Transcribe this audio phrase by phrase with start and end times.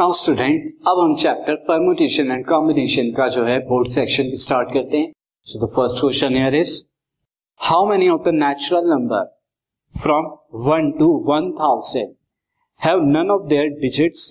[0.00, 4.96] Now student अब हम chapter permutation and combination का जो है बोर्ड सेक्शन स्टार्ट करते
[4.96, 5.12] हैं।
[5.46, 6.72] So the first question here is
[7.60, 9.26] how many of the natural number
[9.92, 10.30] from
[10.68, 12.14] one to one thousand
[12.80, 14.30] have none of their digits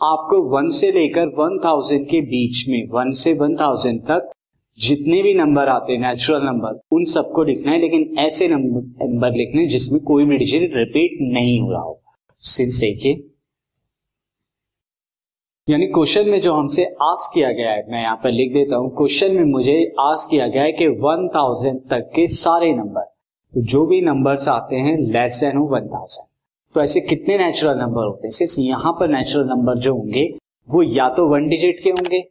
[0.00, 4.32] आपको one से लेकर वन थाउज़ेंड के बीच में वन से वन थाउज़ेंड तक
[4.78, 9.66] जितने भी नंबर आते हैं नेचुरल नंबर उन सबको लिखना है, लेकिन ऐसे नंबर लिखने
[9.68, 12.00] जिसमें कोई भी डिजिट रिपीट नहीं हो रहा हो।
[12.42, 13.26] सिंस देखिए
[15.68, 18.90] यानी क्वेश्चन में जो हमसे आस किया गया है, मैं यहाँ पर लिख देता हूँ,
[18.96, 23.02] क्वेश्चन में मुझे आस किया गया है कि वन थाउज़ेंड तक के सारे नंबर
[23.52, 26.26] तो जो भी नंबर्स आते हैं लेस देन हो वन थाउज़ेंड
[26.74, 28.30] तो ऐसे कितने नेचुरल नंबर होते हैं?
[28.32, 30.24] सिर्फ़ यहाँ पर नेचुरल नंबर जो होंगे,
[30.68, 32.24] वो या तो वन डिजिट के होंगे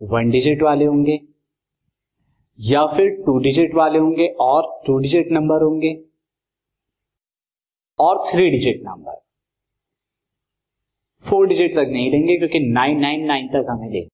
[0.00, 1.18] वन डिजिट वाले होंगे,
[2.58, 5.96] या फिर टू डिजिट वाले होंगे और टू डिजिट नंबर होंगे,
[7.98, 9.20] और three digit number
[11.24, 14.08] four digit तक नहीं लेंगे, क्योंकि नाइन नाइन नाइन तक हमें लेंगे।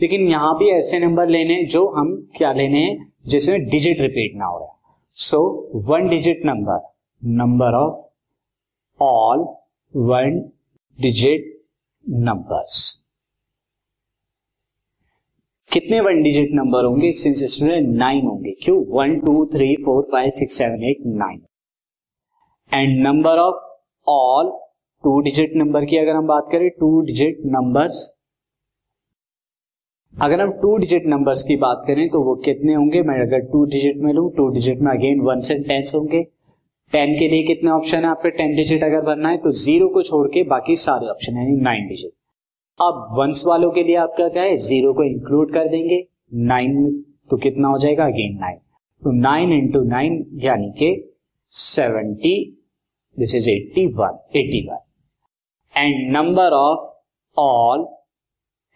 [0.00, 4.46] लेकिन यहाँ भी ऐसे नंबर लेने, जो हम क्या लेने हैं, जिसमें डिजिट रिपीट ना
[4.46, 4.78] हो रहा
[5.16, 5.40] so
[5.88, 6.80] one digit number
[7.22, 9.44] number of all
[9.94, 10.40] one
[10.98, 11.50] digit
[12.06, 12.80] numbers
[15.70, 17.10] कितने वन डिजिट नंबर होंगे?
[17.12, 18.76] सिंस स्टूडेंट नाइन होंगे। क्यों?
[18.88, 21.40] One two three four five six seven eight nine
[22.72, 23.62] and number of
[24.06, 24.50] all
[25.04, 28.08] two digit number की अगर हम बात करें two digit numbers
[30.14, 33.02] अगर हम टू डिजिट नंबर्स की बात करें तो वो कितने होंगे?
[33.02, 36.22] मैं अगर टू डिजिट में लू टू डिजिट में अगेन वन से टेंस होंगे।
[36.92, 38.06] टेन के लिए कितने ऑप्शन है?
[38.06, 41.50] आपके टेन डिजिट अगर भरना है तो ज़ीरो को छोड़ के बाकी सारे ऑप्शन है
[41.62, 42.12] नाइन डिजिट
[42.78, 46.04] अब वंस वालों के लिए आपका क्या है ज़ीरो को इंक्लूड कर देंगे।
[46.46, 46.90] नाइन
[47.30, 48.04] तो कितना हो जाएगा?
[48.04, 48.58] अगेन नाइन
[49.02, 50.94] तो नाइन इंटू नाइन यानी के
[51.50, 52.34] seventy
[53.16, 54.81] this is eighty one eighty one
[55.74, 56.80] and number of
[57.36, 57.84] all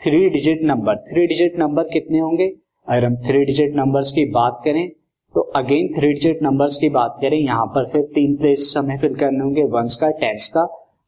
[0.01, 2.47] three digit number three digit number कितने होंगे?
[2.89, 4.89] अगर हम थ्री डिजिट नंबर्स की बात करें
[5.35, 9.15] तो अगेन थ्री डिजिट नंबर्स की बात करें, यहाँ पर फिर तीन प्लेस हमें फिल
[9.15, 10.63] करने होंगे वंस का टेंस का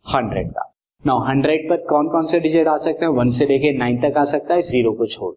[0.06, 0.72] हंड्रेड का।
[1.04, 3.12] नाउ हंड्रेड पर कौन कौन से डिजिट आ सकते हैं?
[3.12, 5.34] वन से लेके नाइन तक आ सकता है ज़ीरो को छोड़।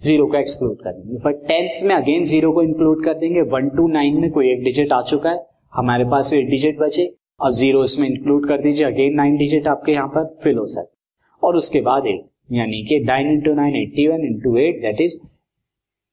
[0.00, 3.68] ज़ीरो को एक्सक्लूड कर देंगे। पर टेंस में अगेन ज़ीरो को इंक्लूड कर देंगे। वन
[3.68, 7.52] टू नाइन में कोई एक डिजिट आ चुका है। हमारे पास एट डिजिट बचे। और
[7.52, 11.56] ज़ीरो इसमें इंक्लूड कर दीजिए। अगेन नाइन डिजिट आपके यहाँ पर फिल हो सकते और
[11.56, 15.18] उसके बाद एट यानी कि nine into nine eighty one into eight that is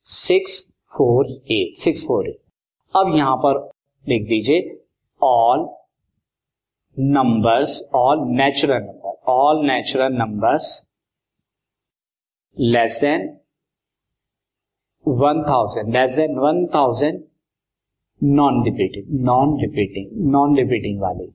[0.06, 2.40] six four eight six four eight
[2.94, 3.60] अब यहाँ पर
[4.06, 4.78] लिख दीजिए
[5.22, 5.68] all
[6.98, 10.72] numbers all natural number all natural numbers
[12.58, 13.28] less than
[15.06, 17.22] one thousand less than one thousand
[18.22, 21.28] non repeating non repeating non repeating वाले।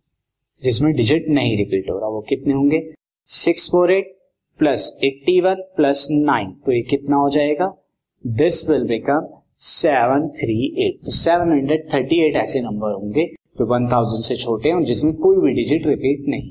[0.62, 2.82] जिसमें digit नहीं repeat हो रहा, वो कितने होंगे?
[3.28, 4.14] Six four eight
[4.60, 7.72] plus eighty one plus nine तो ये कितना हो जाएगा?
[8.24, 9.28] This will become
[9.58, 13.24] seven three eight तो सेवन हंड्रेड थर्टी एट ऐसे नंबर होंगे,
[13.58, 16.50] जो वन थाउज़ेंड से छोटे हैं, जिसमें कोई भी डिजिट रिपीट नहीं